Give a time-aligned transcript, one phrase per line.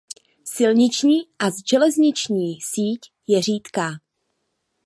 [0.43, 3.91] Silniční a železniční síť je řídká.